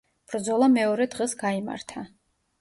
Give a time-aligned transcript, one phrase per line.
[0.31, 2.07] ბრძოლა მეორე დღს გაიმართა.